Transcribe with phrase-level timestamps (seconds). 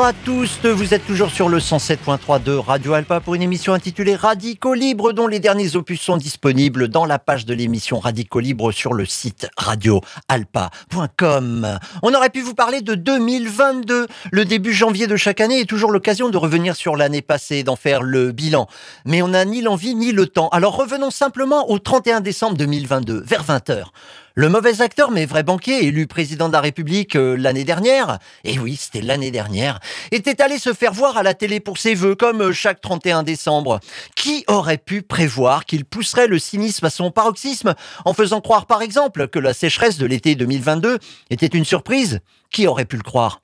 [0.00, 3.74] Bonjour à tous, vous êtes toujours sur le 107.3 de Radio Alpa pour une émission
[3.74, 8.40] intitulée Radicaux Libre dont les derniers opus sont disponibles dans la page de l'émission Radicaux
[8.40, 11.78] Libre sur le site radioalpa.com.
[12.02, 14.06] On aurait pu vous parler de 2022.
[14.32, 17.76] Le début janvier de chaque année est toujours l'occasion de revenir sur l'année passée, d'en
[17.76, 18.68] faire le bilan.
[19.04, 20.48] Mais on n'a ni l'envie ni le temps.
[20.48, 23.84] Alors revenons simplement au 31 décembre 2022, vers 20h.
[24.40, 28.58] Le mauvais acteur, mais vrai banquier, élu président de la République euh, l'année dernière, et
[28.58, 29.80] oui, c'était l'année dernière,
[30.12, 33.22] était allé se faire voir à la télé pour ses vœux, comme euh, chaque 31
[33.22, 33.80] décembre.
[34.16, 37.74] Qui aurait pu prévoir qu'il pousserait le cynisme à son paroxysme
[38.06, 40.96] en faisant croire, par exemple, que la sécheresse de l'été 2022
[41.28, 42.20] était une surprise?
[42.50, 43.40] Qui aurait pu le croire?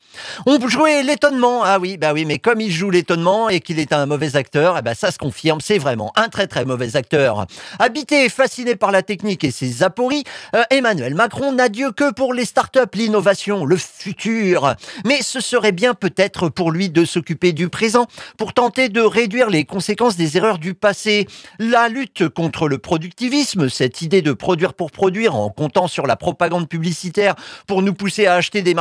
[0.46, 3.92] On jouait l'étonnement, ah oui, bah oui, mais comme il joue l'étonnement et qu'il est
[3.92, 7.46] un mauvais acteur, eh ben ça se confirme, c'est vraiment un très très mauvais acteur.
[7.78, 12.12] Habité et fasciné par la technique et ses apories, euh, Emmanuel Macron n'a Dieu que
[12.12, 14.74] pour les startups, l'innovation, le futur.
[15.04, 18.06] Mais ce serait bien peut-être pour lui de s'occuper du présent,
[18.38, 21.26] pour tenter de réduire les conséquences des erreurs du passé.
[21.58, 26.16] La lutte contre le productivisme, cette idée de produire pour produire en comptant sur la
[26.16, 27.34] propagande publicitaire
[27.66, 28.74] pour nous pousser à acheter des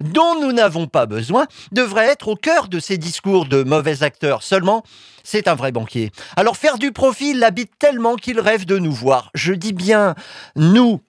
[0.00, 4.42] dont nous n'avons pas besoin devrait être au cœur de ces discours de mauvais acteurs.
[4.42, 4.82] Seulement,
[5.22, 6.10] c'est un vrai banquier.
[6.36, 9.30] Alors faire du profit l'habite tellement qu'il rêve de nous voir.
[9.34, 10.14] Je dis bien
[10.54, 11.00] nous,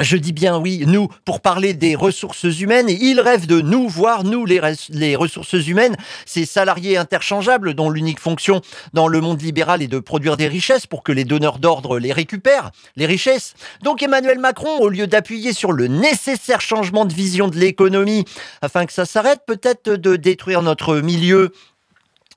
[0.00, 3.88] je dis bien oui, nous, pour parler des ressources humaines, et il rêve de nous
[3.88, 8.60] voir, nous, les, les ressources humaines, ces salariés interchangeables dont l'unique fonction
[8.92, 12.12] dans le monde libéral est de produire des richesses pour que les donneurs d'ordre les
[12.12, 13.54] récupèrent, les richesses.
[13.82, 18.24] Donc Emmanuel Macron, au lieu d'appuyer sur le nécessaire changement de vision de l'économie
[18.62, 21.52] afin que ça s'arrête, peut-être de détruire notre milieu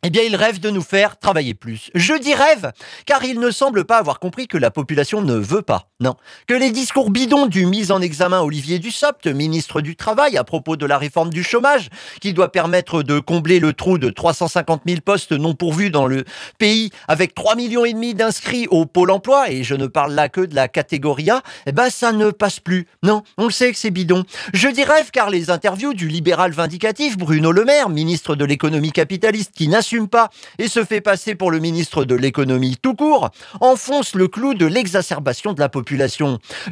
[0.03, 1.89] eh bien, il rêve de nous faire travailler plus.
[1.95, 2.71] Je dis rêve,
[3.05, 5.89] car il ne semble pas avoir compris que la population ne veut pas.
[5.99, 6.13] Non.
[6.45, 10.75] Que les discours bidons du mise en examen Olivier Dussopt, ministre du Travail, à propos
[10.75, 11.89] de la réforme du chômage,
[12.21, 16.23] qui doit permettre de combler le trou de 350 000 postes non pourvus dans le
[16.59, 17.81] pays, avec 3 millions
[18.13, 21.71] d'inscrits au Pôle emploi, et je ne parle là que de la catégorie A, eh
[21.71, 22.85] ben, ça ne passe plus.
[23.01, 23.23] Non.
[23.39, 24.23] On le sait que c'est bidon.
[24.53, 28.91] Je dis rêve, car les interviews du libéral vindicatif Bruno Le Maire, ministre de l'économie
[28.91, 30.29] capitaliste, qui n'assume pas
[30.59, 33.31] et se fait passer pour le ministre de l'économie tout court,
[33.61, 35.86] enfonce le clou de l'exacerbation de la population.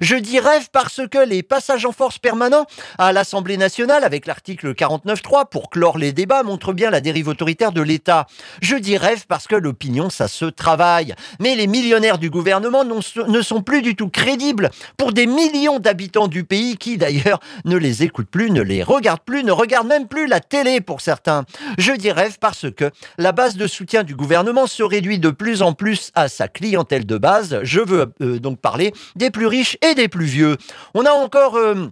[0.01, 2.65] Je dis rêve parce que les passages en force permanents
[2.97, 7.71] à l'Assemblée nationale avec l'article 49.3 pour clore les débats montrent bien la dérive autoritaire
[7.71, 8.27] de l'État.
[8.61, 11.15] Je dis rêve parce que l'opinion, ça se travaille.
[11.39, 16.27] Mais les millionnaires du gouvernement ne sont plus du tout crédibles pour des millions d'habitants
[16.27, 20.07] du pays qui d'ailleurs ne les écoutent plus, ne les regardent plus, ne regardent même
[20.07, 21.45] plus la télé pour certains.
[21.77, 25.61] Je dis rêve parce que la base de soutien du gouvernement se réduit de plus
[25.61, 27.59] en plus à sa clientèle de base.
[27.63, 30.57] Je veux euh, donc parler des plus riches et des plus vieux.
[30.93, 31.55] On a encore...
[31.55, 31.89] Euh,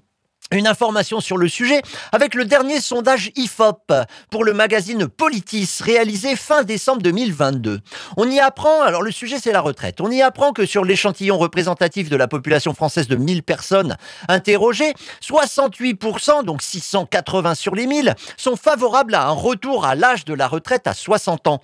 [0.52, 1.82] une information sur le sujet
[2.12, 3.92] avec le dernier sondage IFOP
[4.30, 7.80] pour le magazine Politis réalisé fin décembre 2022.
[8.18, 11.38] On y apprend, alors le sujet c'est la retraite, on y apprend que sur l'échantillon
[11.38, 13.98] représentatif de la population française de 1000 personnes
[14.28, 20.34] interrogées, 68%, donc 680 sur les 1000, sont favorables à un retour à l'âge de
[20.34, 21.62] la retraite à 60 ans.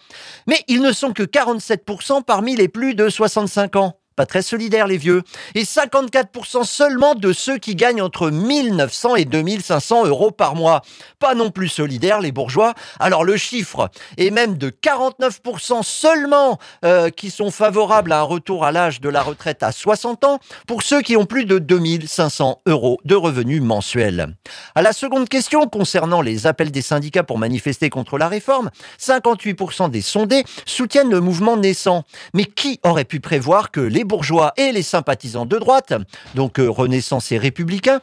[0.47, 4.85] Mais ils ne sont que 47% parmi les plus de 65 ans pas très solidaires
[4.85, 5.23] les vieux,
[5.55, 10.81] et 54% seulement de ceux qui gagnent entre 1900 et 2500 euros par mois.
[11.19, 12.73] Pas non plus solidaires les bourgeois.
[12.99, 18.65] Alors le chiffre est même de 49% seulement euh, qui sont favorables à un retour
[18.65, 22.63] à l'âge de la retraite à 60 ans pour ceux qui ont plus de 2500
[22.65, 24.35] euros de revenus mensuels.
[24.75, 28.69] À la seconde question concernant les appels des syndicats pour manifester contre la réforme,
[28.99, 32.03] 58% des sondés soutiennent le mouvement naissant.
[32.33, 35.93] Mais qui aurait pu prévoir que les bourgeois et les sympathisants de droite,
[36.35, 38.01] donc euh, Renaissance et Républicains,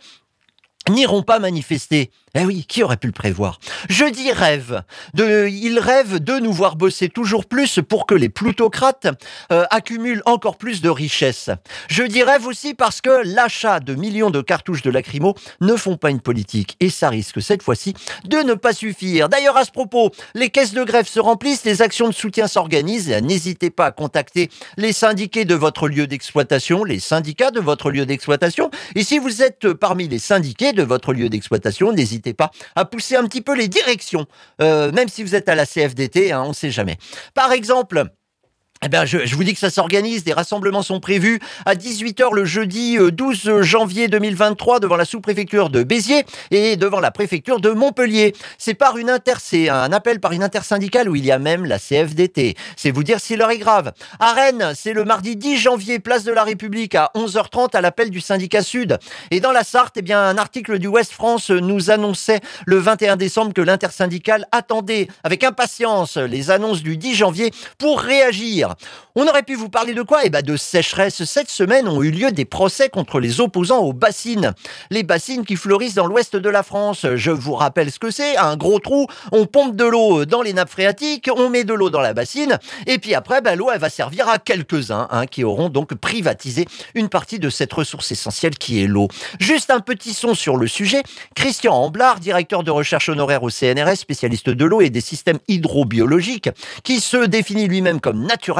[0.88, 3.58] n'iront pas manifester eh oui, qui aurait pu le prévoir?
[3.88, 4.82] Je dis rêve.
[5.16, 9.06] Il rêve de nous voir bosser toujours plus pour que les plutocrates
[9.52, 11.50] euh, accumulent encore plus de richesses.
[11.88, 15.96] Je dis rêve aussi parce que l'achat de millions de cartouches de lacrymo ne font
[15.96, 17.94] pas une politique et ça risque cette fois-ci
[18.24, 19.28] de ne pas suffire.
[19.28, 23.08] D'ailleurs, à ce propos, les caisses de grève se remplissent, les actions de soutien s'organisent.
[23.22, 28.06] N'hésitez pas à contacter les syndiqués de votre lieu d'exploitation, les syndicats de votre lieu
[28.06, 28.70] d'exploitation.
[28.94, 33.16] Et si vous êtes parmi les syndiqués de votre lieu d'exploitation, n'hésitez pas à pousser
[33.16, 34.26] un petit peu les directions,
[34.60, 36.98] euh, même si vous êtes à la CFDT, hein, on ne sait jamais.
[37.34, 38.04] Par exemple,
[38.84, 42.44] eh ben, je, vous dis que ça s'organise, des rassemblements sont prévus à 18h le
[42.44, 47.70] jeudi 12 euh, janvier 2023 devant la sous-préfecture de Béziers et devant la préfecture de
[47.70, 48.34] Montpellier.
[48.58, 51.64] C'est par une inter, c'est un appel par une intersyndicale où il y a même
[51.64, 52.54] la CFDT.
[52.76, 53.92] C'est vous dire si l'heure est grave.
[54.20, 58.10] À Rennes, c'est le mardi 10 janvier, place de la République à 11h30 à l'appel
[58.10, 58.98] du syndicat Sud.
[59.30, 63.16] Et dans la Sarthe, eh bien, un article du Ouest France nous annonçait le 21
[63.16, 68.65] décembre que l'intersyndicale attendait avec impatience les annonces du 10 janvier pour réagir.
[69.14, 70.20] On aurait pu vous parler de quoi?
[70.24, 71.24] Eh ben de sécheresse.
[71.24, 74.52] Cette semaine ont eu lieu des procès contre les opposants aux bassines.
[74.90, 77.06] Les bassines qui fleurissent dans l'ouest de la France.
[77.14, 78.36] Je vous rappelle ce que c'est.
[78.36, 81.90] Un gros trou, on pompe de l'eau dans les nappes phréatiques, on met de l'eau
[81.90, 85.44] dans la bassine, et puis après, ben, l'eau, elle va servir à quelques-uns hein, qui
[85.44, 89.08] auront donc privatisé une partie de cette ressource essentielle qui est l'eau.
[89.40, 91.02] Juste un petit son sur le sujet.
[91.34, 96.50] Christian Amblard, directeur de recherche honoraire au CNRS, spécialiste de l'eau et des systèmes hydrobiologiques,
[96.82, 98.55] qui se définit lui-même comme naturel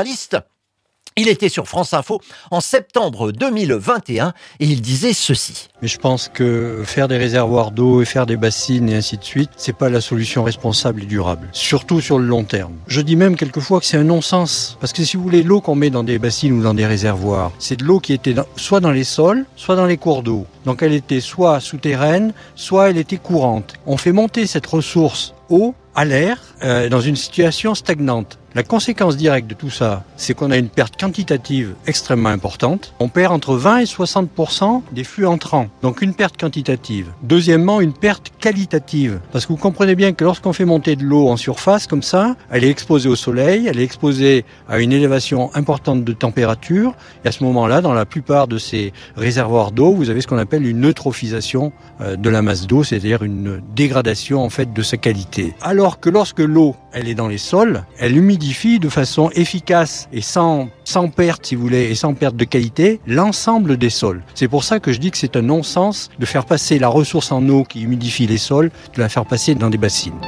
[1.18, 2.20] il était sur France Info
[2.50, 5.68] en septembre 2021 et il disait ceci.
[5.80, 9.24] Mais je pense que faire des réservoirs d'eau et faire des bassines et ainsi de
[9.24, 11.48] suite, c'est pas la solution responsable et durable.
[11.52, 12.74] Surtout sur le long terme.
[12.86, 14.76] Je dis même quelquefois que c'est un non-sens.
[14.78, 17.50] Parce que si vous voulez, l'eau qu'on met dans des bassines ou dans des réservoirs,
[17.58, 20.46] c'est de l'eau qui était soit dans les sols, soit dans les cours d'eau.
[20.66, 23.72] Donc elle était soit souterraine, soit elle était courante.
[23.86, 28.38] On fait monter cette ressource eau à l'air euh, dans une situation stagnante.
[28.56, 32.94] La conséquence directe de tout ça, c'est qu'on a une perte quantitative extrêmement importante.
[33.00, 35.68] On perd entre 20 et 60% des flux entrants.
[35.82, 37.08] Donc une perte quantitative.
[37.22, 39.20] Deuxièmement, une perte qualitative.
[39.30, 42.34] Parce que vous comprenez bien que lorsqu'on fait monter de l'eau en surface comme ça,
[42.50, 46.94] elle est exposée au soleil, elle est exposée à une élévation importante de température.
[47.26, 50.38] Et à ce moment-là, dans la plupart de ces réservoirs d'eau, vous avez ce qu'on
[50.38, 54.96] appelle une eutrophisation euh, de la masse d'eau, c'est-à-dire une dégradation en fait de sa
[54.96, 55.52] qualité.
[55.60, 60.20] Alors que lorsque l'eau, elle est dans les sols, elle humidifie de façon efficace et
[60.20, 64.22] sans, sans perte, si vous voulez, et sans perte de qualité, l'ensemble des sols.
[64.34, 67.30] C'est pour ça que je dis que c'est un non-sens de faire passer la ressource
[67.30, 70.20] en eau qui humidifie les sols, de la faire passer dans des bassines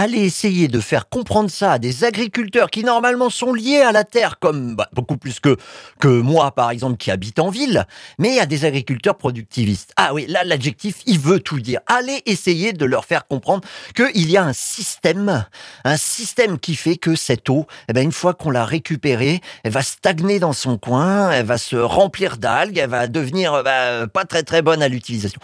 [0.00, 4.04] allez essayer de faire comprendre ça à des agriculteurs qui normalement sont liés à la
[4.04, 5.56] terre, comme bah, beaucoup plus que,
[6.00, 7.86] que moi par exemple qui habite en ville,
[8.18, 9.92] mais à des agriculteurs productivistes.
[9.96, 11.80] Ah oui, là l'adjectif, il veut tout dire.
[11.86, 13.62] Allez essayer de leur faire comprendre
[13.94, 15.44] qu'il y a un système,
[15.84, 19.72] un système qui fait que cette eau, eh ben, une fois qu'on l'a récupérée, elle
[19.72, 24.24] va stagner dans son coin, elle va se remplir d'algues, elle va devenir bah, pas
[24.24, 25.40] très très bonne à l'utilisation.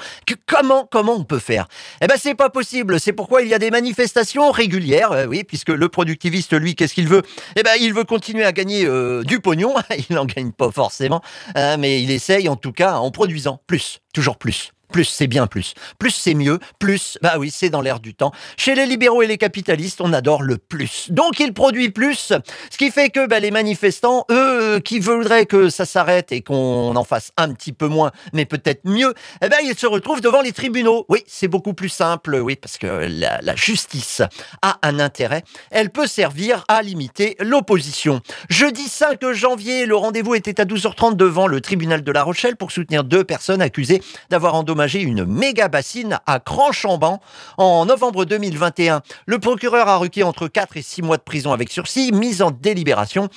[0.47, 1.69] Comment, comment on peut faire?
[2.01, 5.45] Eh ben c'est pas possible, c'est pourquoi il y a des manifestations régulière, euh, oui,
[5.45, 7.23] puisque le productiviste, lui, qu'est-ce qu'il veut?
[7.57, 9.75] Eh ben, il veut continuer à gagner euh, du pognon.
[10.09, 11.23] il n'en gagne pas forcément,
[11.55, 14.73] hein, mais il essaye en tout cas en produisant plus, toujours plus.
[14.93, 15.75] Plus c'est bien plus.
[15.99, 16.59] Plus c'est mieux.
[16.79, 18.33] Plus, bah oui, c'est dans l'air du temps.
[18.57, 21.11] Chez les libéraux et les capitalistes, on adore le plus.
[21.11, 22.33] Donc il produit plus,
[22.71, 26.95] ce qui fait que bah, les manifestants, eux, qui voudraient que ça s'arrête et qu'on
[26.95, 30.41] en fasse un petit peu moins, mais peut-être mieux, eh ben ils se retrouvent devant
[30.41, 31.05] les tribunaux.
[31.09, 34.23] Oui, c'est beaucoup plus simple, oui, parce que la, la justice
[34.63, 35.43] a un intérêt.
[35.71, 38.21] Elle peut servir à limiter l'opposition.
[38.49, 42.71] Jeudi 5 janvier, le rendez-vous était à 12h30 devant le tribunal de La Rochelle pour
[42.71, 47.21] soutenir deux personnes accusées d'avoir endommagé une méga bassine à Cranchamban
[47.57, 49.03] en novembre 2021.
[49.27, 52.51] Le procureur a requis entre 4 et 6 mois de prison avec sursis, mise en
[52.51, 53.29] délibération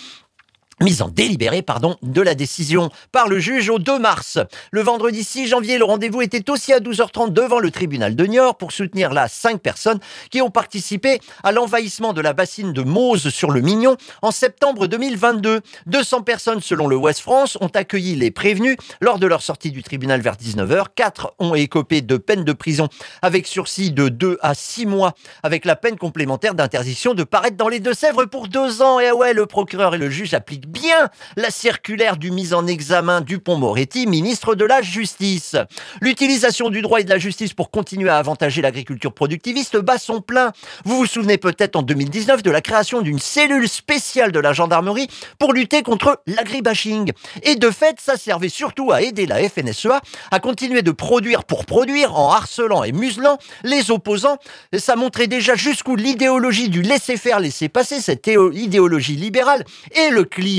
[0.82, 4.40] mise en délibéré pardon, de la décision par le juge au 2 mars.
[4.72, 8.58] Le vendredi 6 janvier, le rendez-vous était aussi à 12h30 devant le tribunal de Niort
[8.58, 10.00] pour soutenir là cinq personnes
[10.32, 14.88] qui ont participé à l'envahissement de la bassine de Mose sur le Mignon en septembre
[14.88, 15.62] 2022.
[15.86, 19.84] 200 personnes selon le Ouest France ont accueilli les prévenus lors de leur sortie du
[19.84, 20.86] tribunal vers 19h.
[20.96, 22.88] Quatre ont écopé de peine de prison
[23.22, 27.68] avec sursis de 2 à 6 mois avec la peine complémentaire d'interdiction de paraître dans
[27.68, 29.00] les Deux-Sèvres pour deux ans.
[29.00, 33.22] Et ouais, le procureur et le juge appliquent bien la circulaire du mise en examen
[33.22, 35.56] Dupont-Moretti, ministre de la Justice.
[36.00, 40.22] L'utilisation du droit et de la justice pour continuer à avantager l'agriculture productiviste bat son
[40.22, 40.52] plein.
[40.86, 45.08] Vous vous souvenez peut-être en 2019 de la création d'une cellule spéciale de la gendarmerie
[45.40, 47.12] pour lutter contre l'agribashing.
[47.44, 51.66] Et de fait, ça servait surtout à aider la FNSEA à continuer de produire pour
[51.66, 54.38] produire en harcelant et muselant les opposants.
[54.78, 59.64] Ça montrait déjà jusqu'où l'idéologie du laisser-faire, laisser-passer, cette idéologie libérale
[59.96, 60.59] et le client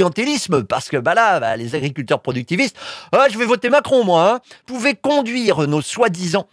[0.68, 2.76] parce que bah là, bah, les agriculteurs productivistes,
[3.12, 6.46] ah, je vais voter Macron moi, hein, pouvaient conduire nos soi-disant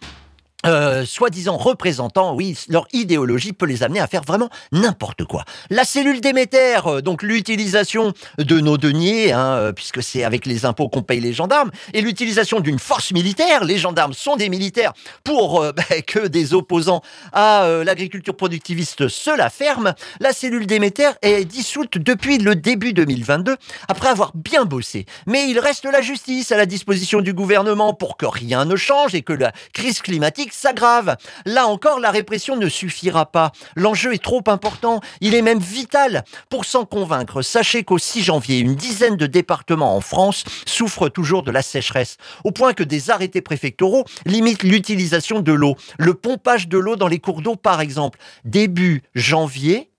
[0.66, 5.44] euh, soi-disant représentants, oui, leur idéologie peut les amener à faire vraiment n'importe quoi.
[5.70, 10.64] La cellule Déméter, euh, donc l'utilisation de nos deniers, hein, euh, puisque c'est avec les
[10.64, 14.94] impôts qu'on paye les gendarmes, et l'utilisation d'une force militaire, les gendarmes sont des militaires,
[15.22, 21.44] pour bah, que des opposants à l'agriculture productiviste se la ferment, la cellule Déméter est
[21.44, 25.06] dissoute depuis le début 2022, après avoir bien bossé.
[25.26, 29.14] Mais il reste la justice à la disposition du gouvernement pour que rien ne change
[29.14, 31.16] et que la crise climatique s'aggrave.
[31.46, 33.52] Là encore, la répression ne suffira pas.
[33.76, 35.00] L'enjeu est trop important.
[35.20, 36.24] Il est même vital.
[36.50, 41.42] Pour s'en convaincre, sachez qu'au 6 janvier, une dizaine de départements en France souffrent toujours
[41.42, 45.76] de la sécheresse, au point que des arrêtés préfectoraux limitent l'utilisation de l'eau.
[45.98, 48.18] Le pompage de l'eau dans les cours d'eau, par exemple.
[48.44, 49.90] Début janvier,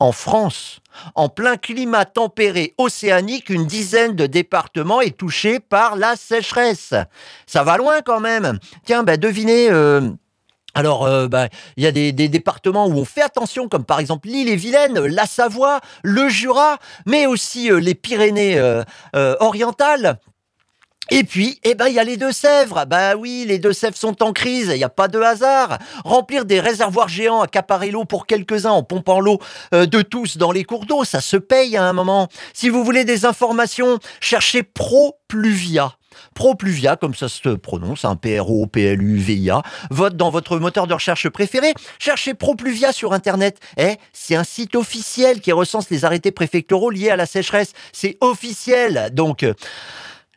[0.00, 0.80] en France,
[1.14, 6.94] en plein climat tempéré océanique, une dizaine de départements est touché par la sécheresse.
[7.46, 8.58] Ça va loin quand même.
[8.84, 9.70] Tiens, ben devinez.
[9.70, 10.08] Euh,
[10.74, 14.28] alors, euh, ben, il y a des, départements où on fait attention, comme par exemple
[14.28, 18.60] l'île et Vilaine, la Savoie, le Jura, mais aussi euh, les Pyrénées
[19.40, 20.20] orientales.
[21.10, 22.84] Et puis, eh ben, il y a les Deux-Sèvres.
[22.86, 24.70] Bah oui, les Deux-Sèvres sont en crise.
[24.72, 25.78] Il n'y a pas de hasard.
[26.04, 29.38] Remplir des réservoirs géants, accaparer l'eau pour quelques-uns en pompant l'eau
[29.74, 32.28] euh, de tous dans les cours d'eau, ça se paye à un moment.
[32.52, 35.94] Si vous voulez des informations, cherchez ProPluvia.
[36.34, 39.62] ProPluvia, comme ça se prononce, un P-R-O, P-L-U-V-I-A.
[39.90, 41.72] Vote dans votre moteur de recherche préféré.
[41.98, 43.58] Cherchez ProPluvia sur Internet.
[43.76, 47.72] Eh, c'est un site officiel qui recense les arrêtés préfectoraux liés à la sécheresse.
[47.92, 49.10] C'est officiel.
[49.12, 49.44] Donc,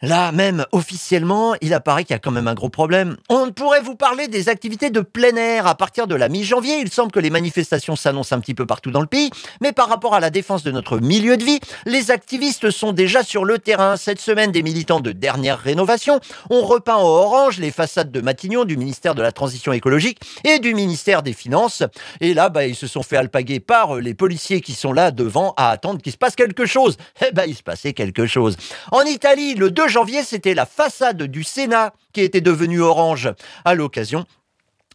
[0.04, 3.18] Là, même officiellement, il apparaît qu'il y a quand même un gros problème.
[3.30, 6.80] On pourrait vous parler des activités de plein air à partir de la mi-janvier.
[6.82, 9.30] Il semble que les manifestations s'annoncent un petit peu partout dans le pays,
[9.62, 13.22] mais par rapport à la défense de notre milieu de vie, les activistes sont déjà
[13.22, 13.96] sur le terrain.
[13.96, 18.66] Cette semaine, des militants de dernière rénovation ont repeint au orange les façades de Matignon
[18.66, 21.84] du ministère de la Transition écologique et du ministère des Finances.
[22.22, 25.54] Et là, bah, ils se sont fait alpaguer par les policiers qui sont là devant
[25.58, 26.98] à attendre qu'il se passe quelque chose.
[27.24, 28.58] Eh ben, il se passait quelque chose.
[28.92, 33.30] En Italie, le 2 janvier, c'était la façade du Sénat qui était devenue orange.
[33.64, 34.26] À l'occasion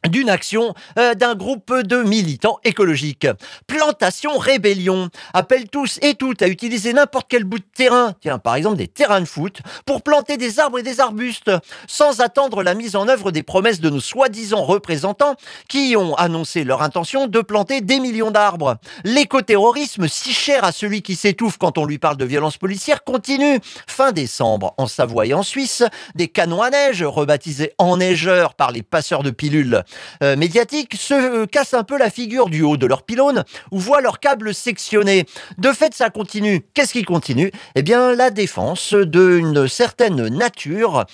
[0.09, 3.26] d'une action euh, d'un groupe de militants écologiques.
[3.67, 8.55] Plantation Rébellion appelle tous et toutes à utiliser n'importe quel bout de terrain, tiens par
[8.55, 11.50] exemple des terrains de foot, pour planter des arbres et des arbustes,
[11.87, 15.35] sans attendre la mise en œuvre des promesses de nos soi-disant représentants
[15.69, 18.76] qui ont annoncé leur intention de planter des millions d'arbres.
[19.05, 23.61] L'écoterrorisme, si cher à celui qui s'étouffe quand on lui parle de violence policière, continue.
[23.87, 25.83] Fin décembre, en Savoie et en Suisse,
[26.15, 29.83] des canons à neige, rebaptisés enneigeurs par les passeurs de pilules,
[30.23, 33.78] euh, médiatiques se euh, cassent un peu la figure du haut de leur pylône ou
[33.78, 35.26] voient leurs câbles sectionnés.
[35.59, 36.66] De fait, ça continue.
[36.75, 37.50] Qu'est-ce qui continue?
[37.75, 41.07] Eh bien, la défense d'une certaine nature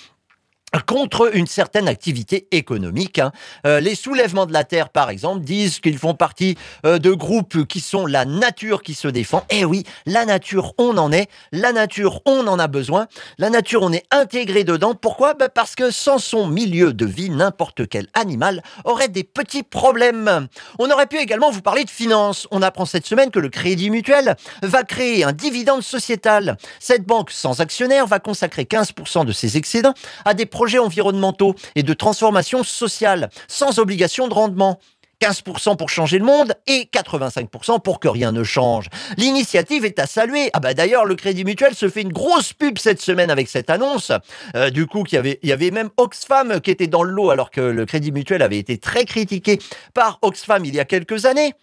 [0.80, 3.18] contre une certaine activité économique.
[3.18, 3.32] Hein.
[3.66, 7.66] Euh, les soulèvements de la terre, par exemple, disent qu'ils font partie euh, de groupes
[7.66, 9.44] qui sont la nature qui se défend.
[9.50, 11.28] Eh oui, la nature, on en est.
[11.52, 13.06] La nature, on en a besoin.
[13.38, 14.94] La nature, on est intégré dedans.
[14.94, 15.34] Pourquoi?
[15.34, 20.48] Ben Parce que sans son milieu de vie, n'importe quel animal aurait des petits problèmes.
[20.78, 22.48] On aurait pu également vous parler de finances.
[22.50, 26.56] On apprend cette semaine que le Crédit Mutuel va créer un dividende sociétal.
[26.80, 31.82] Cette banque sans actionnaire va consacrer 15% de ses excédents à des projets environnementaux et
[31.82, 34.78] de transformation sociale, sans obligation de rendement.
[35.22, 38.88] 15% pour changer le monde et 85% pour que rien ne change.
[39.16, 40.50] L'initiative est à saluer.
[40.52, 43.70] Ah bah d'ailleurs, le Crédit Mutuel se fait une grosse pub cette semaine avec cette
[43.70, 44.10] annonce.
[44.56, 47.12] Euh, du coup, il y avait, il y avait même Oxfam qui était dans le
[47.12, 49.60] lot alors que le Crédit Mutuel avait été très critiqué
[49.94, 51.54] par Oxfam il y a quelques années.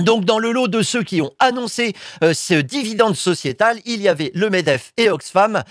[0.00, 4.08] Donc dans le lot de ceux qui ont annoncé euh, ce dividende sociétal, il y
[4.08, 5.62] avait le MEDEF et Oxfam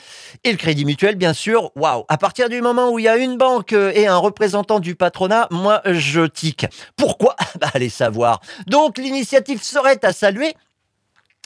[0.46, 1.72] et le Crédit Mutuel bien sûr.
[1.76, 4.80] Waouh, à partir du moment où il y a une banque euh, et un représentant
[4.80, 6.66] du patronat, moi je tique.
[6.96, 7.36] Pourquoi?
[7.60, 8.42] Bah allez savoir.
[8.68, 10.54] Donc l'initiative serait à saluer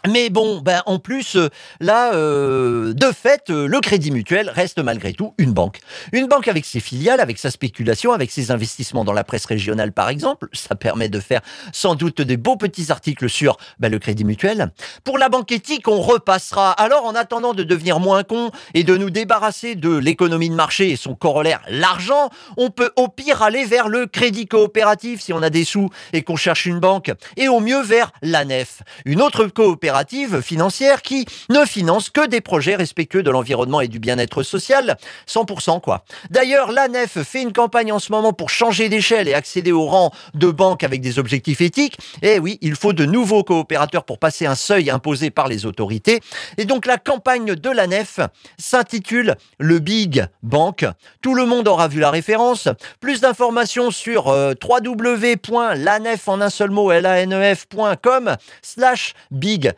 [0.06, 1.50] mais bon, ben en plus, euh,
[1.80, 5.80] là, euh, de fait, euh, le Crédit Mutuel reste malgré tout une banque.
[6.14, 9.92] Une banque avec ses filiales, avec sa spéculation, avec ses investissements dans la presse régionale,
[9.92, 10.50] par exemple.
[10.54, 11.42] Ça permet de faire
[11.74, 14.72] sans doute des beaux petits articles sur ben, le Crédit Mutuel.
[15.04, 16.72] Pour la banque éthique, on repassera.
[16.74, 20.92] Alors, en attendant de devenir moins con et de nous débarrasser de l'économie de marché
[20.92, 25.42] et son corollaire, l'argent, on peut au pire aller vers le Crédit coopératif si on
[25.42, 29.22] a des sous et qu'on cherche une banque, et au mieux vers la nef, une
[29.22, 34.00] autre coopérative coopérative financière qui ne finance que des projets respectueux de l'environnement et du
[34.00, 34.98] bien-être social,
[35.30, 36.04] 100% quoi.
[36.30, 39.86] D'ailleurs, la NEF fait une campagne en ce moment pour changer d'échelle et accéder au
[39.86, 41.98] rang de banque avec des objectifs éthiques.
[42.22, 46.20] Et oui, il faut de nouveaux coopérateurs pour passer un seuil imposé par les autorités.
[46.58, 48.20] Et donc la campagne de la NEF
[48.58, 50.86] s'intitule le Big Bank.
[51.22, 52.68] Tout le monde aura vu la référence.
[53.00, 59.77] Plus d'informations sur euh, www.lanef en un seul mot lanef.com slash big-bank.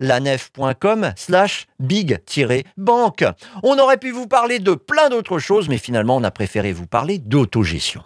[0.00, 3.24] lanef.com slash big-bank.
[3.62, 6.86] On aurait pu vous parler de plein d'autres choses, mais finalement on a préféré vous
[6.86, 8.02] parler d'autogestion.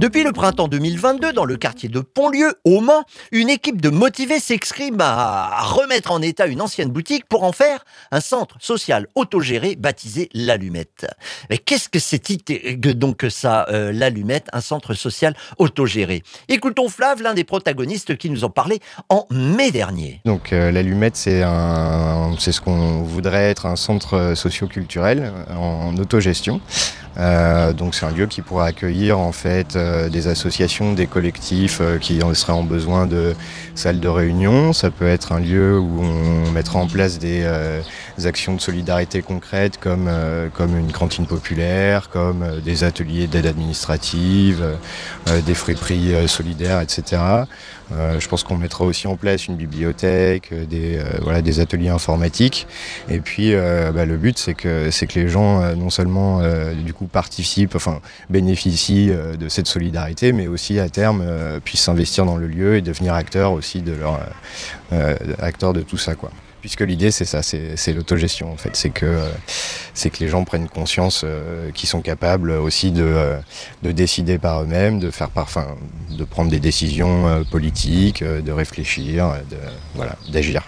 [0.00, 3.02] Depuis le printemps 2022, dans le quartier de Pontlieu, au Mans,
[3.32, 7.84] une équipe de motivés s'exprime à remettre en état une ancienne boutique pour en faire
[8.12, 11.06] un centre social autogéré baptisé l'Allumette.
[11.50, 12.18] Mais qu'est-ce que c'est
[12.94, 16.22] donc ça, euh, l'Allumette, un centre social autogéré?
[16.48, 20.20] Écoutons Flav, l'un des protagonistes qui nous en parlait en mai dernier.
[20.24, 21.42] Donc euh, l'Allumette, c'est
[22.38, 26.60] c'est ce qu'on voudrait être un centre socio-culturel en autogestion.
[27.18, 31.82] Euh, donc c'est un lieu qui pourra accueillir en fait euh, des associations, des collectifs
[32.00, 33.34] qui seraient en besoin de
[33.74, 34.72] salles de réunion.
[34.72, 37.44] Ça peut être un lieu où on mettra en place des,
[38.26, 40.10] actions de solidarité concrètes comme,
[40.54, 44.64] comme une cantine populaire, comme des ateliers d'aide administrative,
[45.46, 47.46] des friperies solidaires, etc.
[47.92, 51.60] Euh, je pense qu'on mettra aussi en place une bibliothèque, euh, des, euh, voilà, des
[51.60, 52.66] ateliers informatiques.
[53.08, 56.42] Et puis, bah, le but, c'est que, c'est que les gens, non seulement,
[56.84, 61.24] du coup, participent, enfin, bénéficient de cette solidarité, mais aussi, à terme,
[61.64, 64.20] puissent s'investir dans le lieu et devenir acteurs aussi de leur,
[65.40, 69.18] acteurs de tout ça, quoi puisque l'idée c'est ça, c'est l'autogestion en fait, c'est que
[69.98, 73.38] c'est que les gens prennent conscience euh, qu'ils sont capables aussi de, euh,
[73.82, 75.66] de décider par eux-mêmes, de faire parfum,
[76.10, 79.34] de prendre des décisions euh, politiques, de réfléchir,
[79.94, 80.62] voilà, d'agir.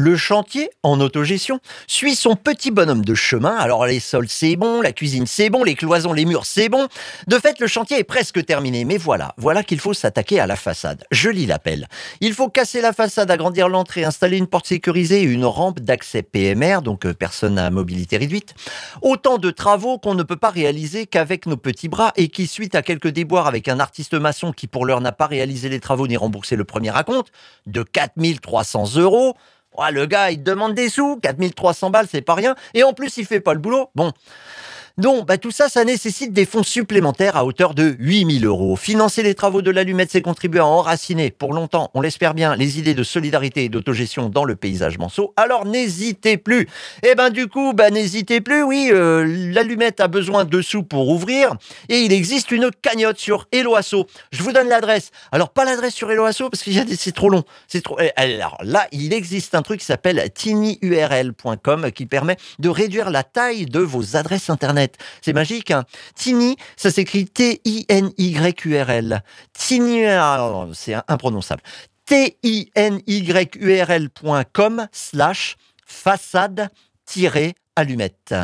[0.00, 3.56] Le chantier, en autogestion, suit son petit bonhomme de chemin.
[3.56, 6.86] Alors les sols, c'est bon, la cuisine, c'est bon, les cloisons, les murs, c'est bon.
[7.26, 8.84] De fait, le chantier est presque terminé.
[8.84, 11.02] Mais voilà, voilà qu'il faut s'attaquer à la façade.
[11.10, 11.88] Je lis l'appel.
[12.20, 16.22] Il faut casser la façade, agrandir l'entrée, installer une porte sécurisée et une rampe d'accès
[16.22, 18.54] PMR, donc euh, personne à mobilité réduite.
[19.02, 22.76] Autant de travaux qu'on ne peut pas réaliser qu'avec nos petits bras et qui, suite
[22.76, 26.06] à quelques déboires avec un artiste maçon qui pour l'heure n'a pas réalisé les travaux
[26.06, 27.32] ni remboursé le premier raconte,
[27.66, 29.34] de 4300 euros,
[29.90, 32.54] le gars, il demande des sous, 4300 balles, c'est pas rien.
[32.74, 33.90] Et en plus, il fait pas le boulot.
[33.94, 34.12] Bon.
[34.98, 38.74] Donc, bah, tout ça, ça nécessite des fonds supplémentaires à hauteur de 8000 euros.
[38.74, 42.80] Financer les travaux de l'allumette, c'est contribuer à enraciner pour longtemps, on l'espère bien, les
[42.80, 45.32] idées de solidarité et d'autogestion dans le paysage manceau.
[45.36, 46.66] Alors, n'hésitez plus.
[47.04, 51.08] Eh ben, du coup, bah, n'hésitez plus, oui, euh, l'allumette a besoin de sous pour
[51.08, 51.54] ouvrir
[51.88, 54.06] et il existe une cagnotte sur Eloasso.
[54.32, 55.12] Je vous donne l'adresse.
[55.30, 57.44] Alors, pas l'adresse sur Eloasso parce des, c'est trop long.
[57.68, 62.68] C'est trop, eh, alors là, il existe un truc qui s'appelle tinyurl.com qui permet de
[62.68, 64.87] réduire la taille de vos adresses internet.
[65.20, 65.70] C'est magique.
[65.70, 65.84] Hein.
[66.14, 69.22] Tiny, ça s'écrit T-I-N-Y-U-R-L.
[69.52, 70.02] Tiny,
[70.74, 71.62] c'est imprononçable.
[72.06, 76.70] T-I-N-Y-U-R-L.com slash façade
[77.78, 78.34] allumette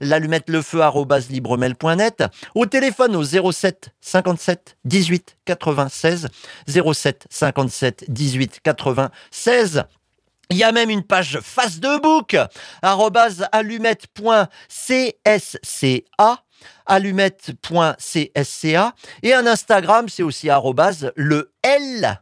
[0.00, 6.28] l'allumettelefeu@libremail.net, au téléphone au 07 57 18 96
[6.66, 9.84] 07 57 18 96.
[10.50, 12.34] Il y a même une page face de book,
[13.52, 16.42] allumette.csca,
[16.86, 20.48] allumette.csca, et un Instagram, c'est aussi
[21.16, 22.18] le L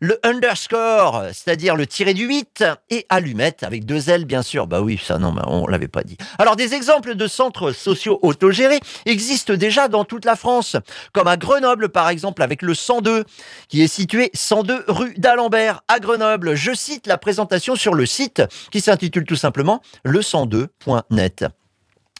[0.00, 4.66] le underscore, c'est-à-dire le tiré du 8, et allumette, avec deux L bien sûr.
[4.66, 6.16] Bah oui, ça non, on l'avait pas dit.
[6.38, 10.76] Alors des exemples de centres sociaux autogérés existent déjà dans toute la France,
[11.12, 13.24] comme à Grenoble par exemple, avec le 102,
[13.68, 16.54] qui est situé 102 rue d'Alembert à Grenoble.
[16.54, 21.46] Je cite la présentation sur le site qui s'intitule tout simplement le 102.net.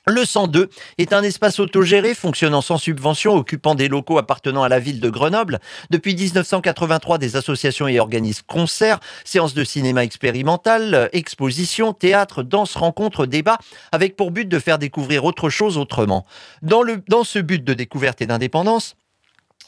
[0.09, 4.79] Le 102 est un espace autogéré fonctionnant sans subvention, occupant des locaux appartenant à la
[4.79, 5.59] ville de Grenoble.
[5.91, 13.27] Depuis 1983, des associations et organismes concerts, séances de cinéma expérimental, expositions, théâtre, danse, rencontres,
[13.27, 13.59] débats,
[13.93, 16.25] avec pour but de faire découvrir autre chose autrement.
[16.63, 18.97] Dans, le, dans ce but de découverte et d'indépendance,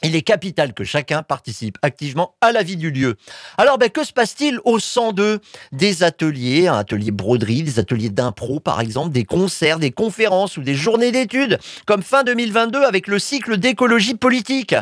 [0.03, 3.15] il est capital que chacun participe activement à la vie du lieu.
[3.57, 5.39] Alors, ben, que se passe-t-il au 102
[5.71, 10.61] Des ateliers, un atelier broderie, des ateliers d'impro par exemple, des concerts, des conférences ou
[10.61, 14.75] des journées d'études, comme fin 2022 avec le cycle d'écologie politique?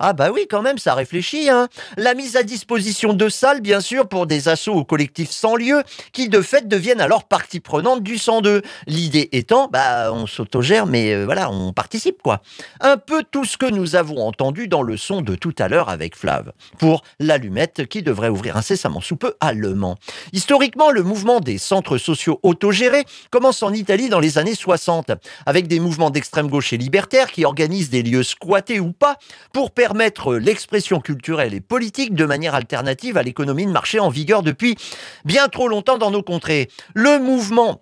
[0.00, 1.50] Ah bah oui, quand même, ça réfléchit.
[1.50, 1.68] Hein.
[1.96, 5.82] La mise à disposition de salles, bien sûr, pour des assauts ou collectifs sans lieu,
[6.12, 8.62] qui de fait deviennent alors partie prenante du 102.
[8.86, 12.42] L'idée étant, bah on s'autogère, mais euh, voilà, on participe quoi.
[12.80, 15.88] Un peu tout ce que nous avons entendu dans le son de tout à l'heure
[15.88, 19.96] avec Flav, pour l'allumette qui devrait ouvrir incessamment sous peu à Le Mans.
[20.32, 25.10] Historiquement, le mouvement des centres sociaux autogérés commence en Italie dans les années 60,
[25.44, 29.16] avec des mouvements d'extrême gauche et libertaires qui organisent des lieux squattés ou pas
[29.52, 34.42] pour permettre l'expression culturelle et politique de manière alternative à l'économie de marché en vigueur
[34.42, 34.76] depuis
[35.24, 36.68] bien trop longtemps dans nos contrées.
[36.92, 37.80] Le mouvement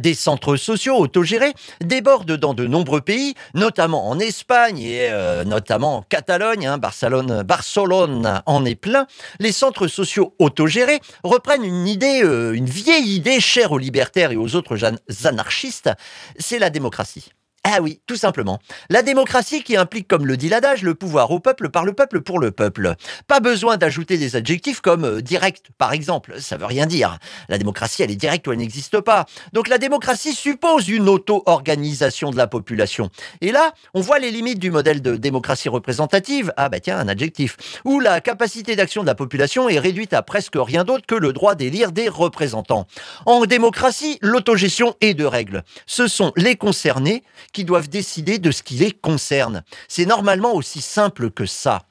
[0.00, 5.98] des centres sociaux autogérés déborde dans de nombreux pays, notamment en Espagne et euh, notamment
[5.98, 9.06] en Catalogne, hein, Barcelone, en est plein.
[9.38, 14.36] Les centres sociaux autogérés reprennent une idée, euh, une vieille idée chère aux libertaires et
[14.36, 14.78] aux autres
[15.26, 15.90] anarchistes,
[16.38, 17.32] c'est la démocratie.
[17.64, 18.60] Ah oui, tout simplement.
[18.88, 22.20] La démocratie qui implique, comme le dit l'adage, le pouvoir au peuple par le peuple
[22.20, 22.94] pour le peuple.
[23.26, 26.40] Pas besoin d'ajouter des adjectifs comme euh, direct, par exemple.
[26.40, 27.18] Ça veut rien dire.
[27.48, 29.26] La démocratie, elle est directe ou elle n'existe pas.
[29.52, 33.10] Donc la démocratie suppose une auto-organisation de la population.
[33.40, 36.52] Et là, on voit les limites du modèle de démocratie représentative.
[36.56, 37.56] Ah bah tiens, un adjectif.
[37.84, 41.32] Où la capacité d'action de la population est réduite à presque rien d'autre que le
[41.32, 42.86] droit d'élire des représentants.
[43.26, 45.64] En démocratie, l'autogestion est de règle.
[45.86, 49.62] Ce sont les concernés qui doivent décider de ce qui les concerne.
[49.88, 51.82] C'est normalement aussi simple que ça.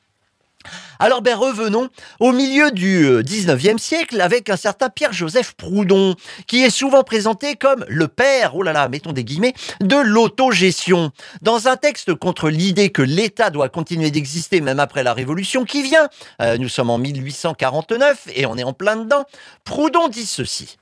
[1.00, 1.90] Alors ben revenons
[2.20, 6.16] au milieu du 19e euh, siècle avec un certain Pierre-Joseph Proudhon,
[6.48, 11.12] qui est souvent présenté comme le père, oh là là, mettons des guillemets, de l'autogestion.
[11.42, 15.84] Dans un texte contre l'idée que l'État doit continuer d'exister même après la Révolution qui
[15.84, 16.10] vient,
[16.42, 19.26] euh, nous sommes en 1849 et on est en plein dedans,
[19.64, 20.78] Proudhon dit ceci.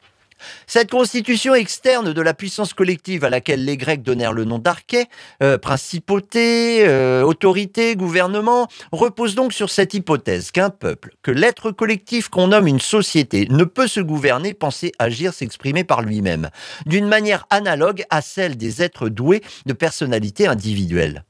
[0.68, 5.06] Cette constitution externe de la puissance collective à laquelle les Grecs donnèrent le nom d'arché,
[5.42, 12.30] euh, principauté, euh, autorité, gouvernement, repose donc sur cette hypothèse qu'un peuple, que l'être collectif
[12.30, 16.50] qu'on nomme une société, ne peut se gouverner, penser, agir, s'exprimer par lui-même,
[16.86, 21.24] d'une manière analogue à celle des êtres doués de personnalité individuelle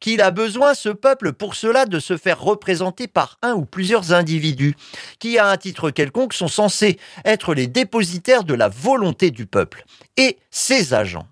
[0.00, 4.12] qu'il a besoin, ce peuple, pour cela, de se faire représenter par un ou plusieurs
[4.12, 4.74] individus,
[5.18, 9.84] qui, à un titre quelconque, sont censés être les dépositaires de la volonté du peuple,
[10.16, 11.26] et ses agents.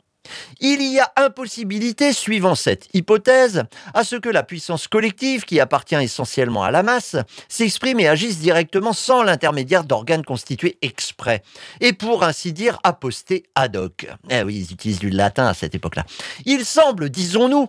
[0.61, 5.95] Il y a impossibilité, suivant cette hypothèse, à ce que la puissance collective, qui appartient
[5.95, 7.17] essentiellement à la masse,
[7.49, 11.43] s'exprime et agisse directement sans l'intermédiaire d'organes constitués exprès,
[11.81, 14.09] et pour ainsi dire apostés ad hoc.
[14.31, 16.05] Eh oui, ils utilisent du latin à cette époque-là.
[16.45, 17.69] Il semble, disons-nous,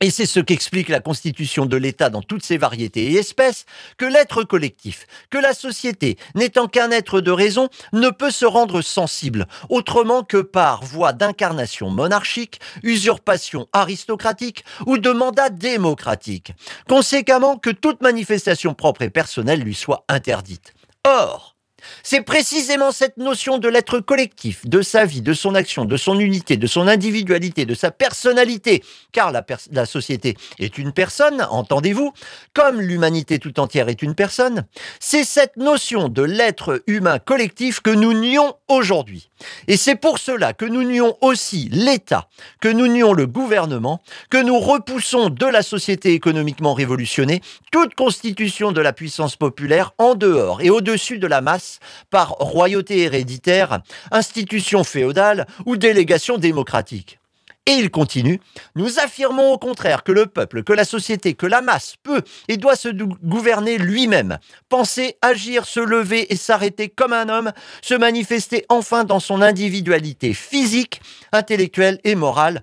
[0.00, 3.64] et c'est ce qu'explique la constitution de l'État dans toutes ses variétés et espèces,
[3.96, 8.82] que l'être collectif, que la société, n'étant qu'un être de raison, ne peut se rendre
[8.82, 16.52] sensible, autrement que par voie d'incarnation monarchique, usurpation aristocratique ou de mandat démocratique.
[16.88, 20.74] Conséquemment, que toute manifestation propre et personnelle lui soit interdite.
[21.06, 21.53] Or,
[22.02, 26.18] c'est précisément cette notion de l'être collectif, de sa vie, de son action, de son
[26.18, 32.12] unité, de son individualité, de sa personnalité, car la, société est une personne, entendez-vous,
[32.52, 34.64] comme l'humanité tout entière est une personne,
[35.00, 39.30] c'est cette notion de l'être humain collectif que nous nions aujourd'hui.
[39.68, 42.28] Et c'est pour cela que nous nions aussi l'État,
[42.60, 47.40] que nous nions le gouvernement, que nous repoussons de la société économiquement révolutionnée
[47.72, 51.80] toute constitution de la puissance populaire en dehors et au-dessus de la masse
[52.10, 53.80] par royauté héréditaire,
[54.10, 57.18] institution féodale ou délégation démocratique.
[57.66, 58.40] Et il continue,
[58.74, 62.58] nous affirmons au contraire que le peuple, que la société, que la masse peut et
[62.58, 68.66] doit se gouverner lui-même, penser, agir, se lever et s'arrêter comme un homme, se manifester
[68.68, 71.00] enfin dans son individualité physique,
[71.32, 72.62] intellectuelle et morale,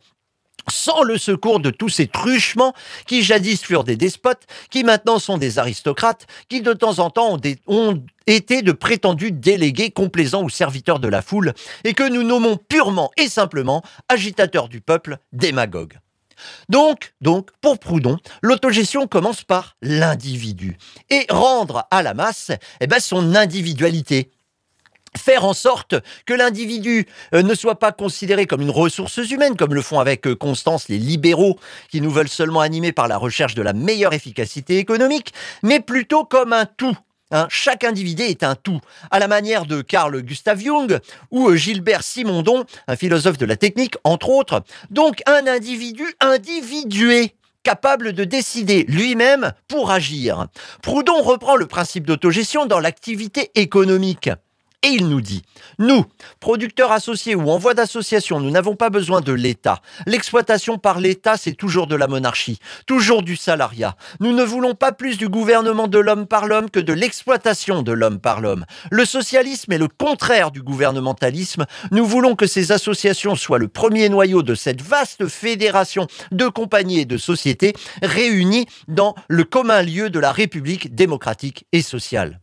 [0.70, 2.74] sans le secours de tous ces truchements
[3.08, 7.38] qui jadis furent des despotes, qui maintenant sont des aristocrates, qui de temps en temps
[7.68, 12.58] ont, été de prétendus délégués complaisants ou serviteurs de la foule, et que nous nommons
[12.58, 15.98] purement et simplement agitateurs du peuple, démagogues.
[16.70, 17.14] Donc,
[17.62, 20.78] pour Proudhon, l'autogestion commence par l'individu
[21.10, 24.32] et rendre à la masse eh ben, son individualité,
[25.18, 25.96] faire en sorte
[26.26, 30.28] que l'individu euh, ne soit pas considéré comme une ressource humaine, comme le font avec
[30.28, 34.14] euh, Constance les libéraux qui nous veulent seulement animer par la recherche de la meilleure
[34.14, 36.98] efficacité économique, mais plutôt comme un tout.
[37.34, 37.48] Hein.
[37.50, 41.00] chaque individu est un tout, à la manière de Carl Gustav Jung
[41.32, 44.64] ou euh, Gilbert Simondon, un philosophe de la technique, entre autres.
[44.90, 50.48] Donc un individu individué capable de décider lui-même pour agir.
[50.82, 54.30] Proudhon reprend le principe d'autogestion dans l'activité économique.
[54.84, 55.44] Et il nous dit,
[55.78, 56.06] nous,
[56.40, 59.80] producteurs associés ou en voie d'association, nous n'avons pas besoin de l'État.
[60.08, 63.96] L'exploitation par l'État, c'est toujours de la monarchie, toujours du salariat.
[64.22, 67.92] Nous ne voulons pas plus du gouvernement de l'homme par l'homme que de l'exploitation de
[67.92, 68.66] l'homme par l'homme.
[68.90, 71.68] Le socialisme est le contraire du gouvernementalisme.
[71.92, 77.02] Nous voulons que ces associations soient le premier noyau de cette vaste fédération de compagnies
[77.02, 82.40] et de sociétés réunies dans le commun lieu de la République démocratique et sociale.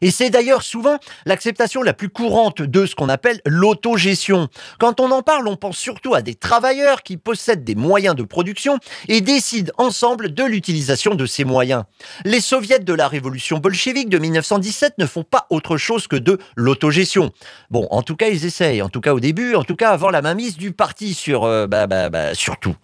[0.00, 4.48] Et c'est d'ailleurs souvent l'acceptation la plus courante de ce qu'on appelle l'autogestion.
[4.78, 8.22] Quand on en parle, on pense surtout à des travailleurs qui possèdent des moyens de
[8.22, 11.84] production et décident ensemble de l'utilisation de ces moyens.
[12.24, 16.38] Les soviets de la révolution bolchevique de 1917 ne font pas autre chose que de
[16.56, 17.30] l'autogestion.
[17.70, 20.10] Bon, en tout cas, ils essayent, en tout cas au début, en tout cas avant
[20.10, 22.74] la mainmise du parti sur, euh, bah, bah, bah, surtout.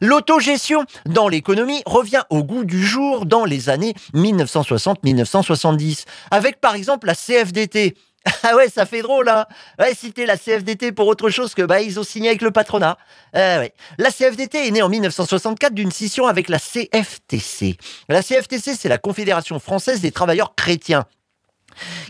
[0.00, 7.06] L'autogestion dans l'économie revient au goût du jour dans les années 1960-1970 avec par exemple
[7.06, 7.96] la CFDT.
[8.42, 9.46] Ah ouais, ça fait drôle, hein
[9.78, 12.98] Ouais, citer la CFDT pour autre chose que bah ils ont signé avec le patronat.
[13.34, 13.72] Ouais.
[13.98, 17.76] La CFDT est née en 1964 d'une scission avec la CFTC.
[18.08, 21.04] La CFTC, c'est la Confédération française des travailleurs chrétiens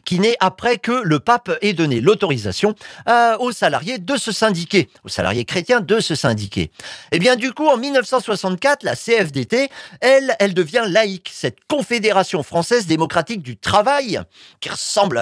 [0.05, 2.75] qui naît après que le pape ait donné l'autorisation
[3.09, 6.63] euh, aux salariés de se syndiquer, aux salariés chrétiens de se syndiquer.
[6.63, 6.71] Et
[7.13, 9.69] eh bien du coup, en 1964, la CFDT,
[10.01, 14.21] elle, elle devient laïque, cette Confédération française démocratique du travail,
[14.61, 14.69] qui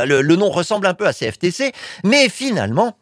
[0.07, 1.73] le nom ressemble un peu à CFTC,
[2.05, 2.97] mais finalement,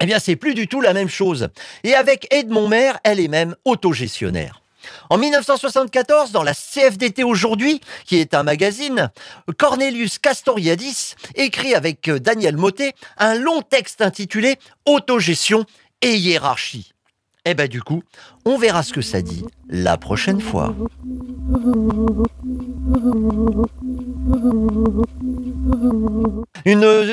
[0.00, 1.48] eh bien, c'est plus du tout la même chose.
[1.82, 4.62] Et avec Edmond Maire, elle est même autogestionnaire.
[5.10, 9.10] En 1974, dans la CFDT aujourd'hui, qui est un magazine,
[9.58, 15.64] Cornelius Castoriadis écrit avec euh, Daniel Motet un long texte intitulé Autogestion
[16.02, 16.92] et hiérarchie.
[17.44, 18.02] Et eh ben du coup,
[18.44, 20.74] on verra ce que ça dit la prochaine fois.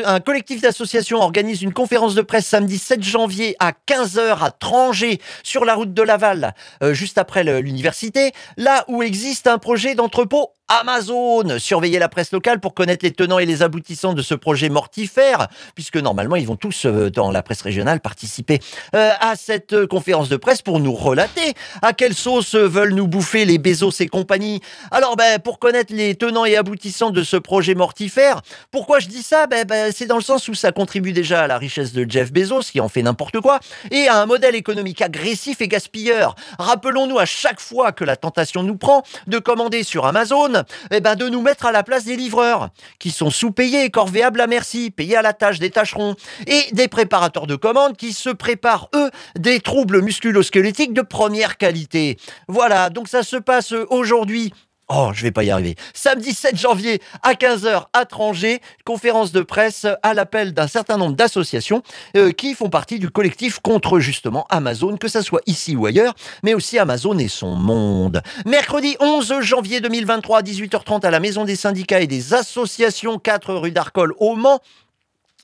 [0.05, 5.19] Un collectif d'associations organise une conférence de presse samedi 7 janvier à 15h à Trangé,
[5.43, 10.54] sur la route de Laval, euh, juste après l'université, là où existe un projet d'entrepôt
[10.67, 11.59] Amazon.
[11.59, 15.47] Surveillez la presse locale pour connaître les tenants et les aboutissants de ce projet mortifère,
[15.75, 18.59] puisque normalement ils vont tous, euh, dans la presse régionale, participer
[18.95, 23.45] euh, à cette conférence de presse pour nous relater à quelle sauce veulent nous bouffer
[23.45, 24.59] les Bezos et compagnie.
[24.89, 29.21] Alors, ben, pour connaître les tenants et aboutissants de ce projet mortifère, pourquoi je dis
[29.21, 29.45] ça?
[29.45, 32.33] Ben, ben, C'est dans le sens où ça contribue déjà à la richesse de Jeff
[32.33, 33.59] Bezos, qui en fait n'importe quoi,
[33.91, 36.35] et à un modèle économique agressif et gaspilleur.
[36.57, 40.54] Rappelons-nous à chaque fois que la tentation nous prend de commander sur Amazon,
[40.91, 44.47] eh ben, de nous mettre à la place des livreurs, qui sont sous-payés, corvéables à
[44.47, 46.15] merci, payés à la tâche des tâcherons,
[46.47, 52.17] et des préparateurs de commandes qui se préparent, eux, des troubles musculo-squelettiques de première qualité.
[52.47, 54.53] Voilà, donc ça se passe aujourd'hui
[54.87, 55.75] Oh, je vais pas y arriver.
[55.95, 61.15] Samedi 7 janvier à 15h à Trangé, conférence de presse à l'appel d'un certain nombre
[61.15, 61.81] d'associations
[62.15, 66.13] euh, qui font partie du collectif contre justement Amazon, que ça soit ici ou ailleurs,
[66.43, 68.21] mais aussi Amazon et son monde.
[68.45, 73.55] Mercredi 11 janvier 2023 à 18h30 à la Maison des syndicats et des associations 4
[73.55, 74.59] rue d'Arcole au Mans,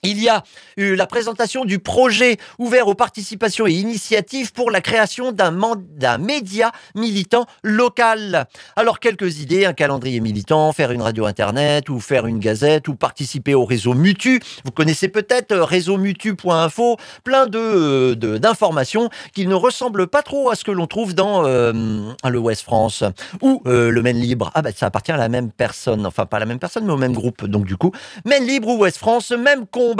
[0.03, 0.43] il y a
[0.77, 5.51] eu la présentation du projet ouvert aux participations et initiatives pour la création d'un
[6.17, 8.47] média militant local.
[8.75, 12.95] Alors quelques idées, un calendrier militant, faire une radio internet ou faire une gazette ou
[12.95, 14.41] participer au réseau Mutu.
[14.65, 20.63] Vous connaissez peut-être euh, réseauMutu.info, plein de d'informations qui ne ressemblent pas trop à ce
[20.63, 21.73] que l'on trouve dans euh,
[22.27, 23.03] le Ouest France
[23.41, 24.51] ou euh, le Maine Libre.
[24.55, 26.93] Ah ben ça appartient à la même personne, enfin pas à la même personne mais
[26.93, 27.45] au même groupe.
[27.45, 27.91] Donc du coup,
[28.25, 29.90] Maine Libre ou Ouest France, même con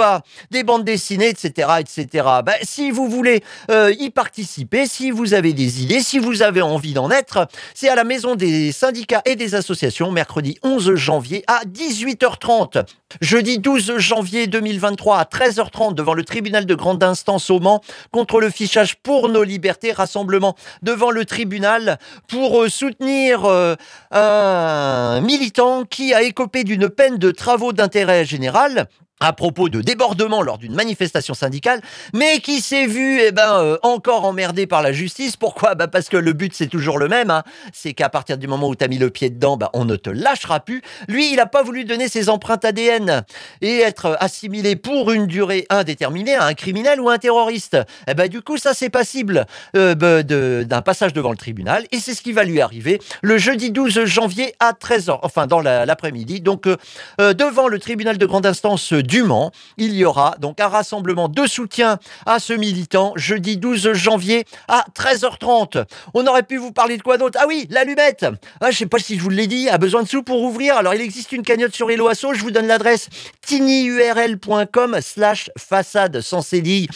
[0.50, 2.28] des bandes dessinées, etc., etc.
[2.44, 6.62] Ben, si vous voulez euh, y participer, si vous avez des idées, si vous avez
[6.62, 11.44] envie d'en être, c'est à la maison des syndicats et des associations, mercredi 11 janvier
[11.46, 12.84] à 18h30.
[13.20, 18.40] Jeudi 12 janvier 2023 à 13h30 devant le tribunal de grande instance au Mans contre
[18.40, 23.76] le fichage pour nos libertés, rassemblement devant le tribunal pour euh, soutenir euh,
[24.10, 28.88] un militant qui a écopé d'une peine de travaux d'intérêt général
[29.22, 31.80] à propos de débordement lors d'une manifestation syndicale,
[32.12, 35.36] mais qui s'est vu eh ben, euh, encore emmerdé par la justice.
[35.36, 35.74] Pourquoi?
[35.74, 37.30] Bah Parce que le but, c'est toujours le même.
[37.30, 37.44] Hein.
[37.72, 39.96] C'est qu'à partir du moment où tu as mis le pied dedans, bah, on ne
[39.96, 40.82] te lâchera plus.
[41.08, 43.24] Lui, il n'a pas voulu donner ses empreintes ADN
[43.60, 47.76] et être assimilé pour une durée indéterminée à un criminel ou un terroriste.
[48.08, 51.84] Eh ben, du coup, ça, c'est passible euh, bah, d'un passage devant le tribunal.
[51.92, 55.60] Et c'est ce qui va lui arriver le jeudi 12 janvier à 13h, enfin dans
[55.60, 56.40] l'après-midi.
[56.40, 59.50] donc, euh, devant le tribunal de grande instance du Mans.
[59.76, 64.84] Il y aura donc un rassemblement de soutien à ce militant jeudi 12 janvier à
[64.94, 65.84] 13h30.
[66.14, 67.38] On aurait pu vous parler de quoi d'autre?
[67.40, 68.26] Ah oui, l'allumette.
[68.60, 70.76] Ah, je sais pas si je vous l'ai dit, a besoin de sous pour ouvrir.
[70.76, 73.08] Alors il existe une cagnotte sur Eloasso, je vous donne l'adresse
[73.44, 76.88] tinyurl.com slash façade sans cédille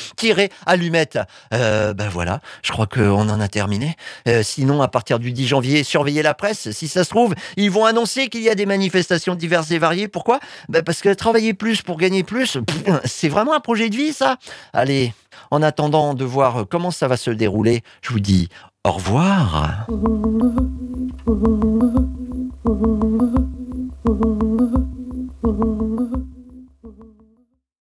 [0.66, 1.18] allumette.
[1.52, 3.96] Euh, ben voilà, je crois qu'on en a terminé.
[4.28, 6.70] Euh, sinon, à partir du 10 janvier, surveillez la presse.
[6.70, 10.08] Si ça se trouve, ils vont annoncer qu'il y a des manifestations diverses et variées.
[10.08, 10.40] Pourquoi?
[10.68, 12.58] Ben Parce que travailler plus pour gagner plus.
[13.04, 14.36] C'est vraiment un projet de vie, ça?
[14.72, 15.14] Allez,
[15.50, 18.48] en attendant de voir comment ça va se dérouler, je vous dis
[18.84, 19.86] au revoir.